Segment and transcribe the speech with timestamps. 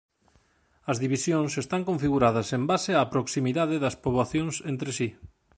[0.91, 5.07] As divisións están configuradas en base á proximidade das poboacións entre si.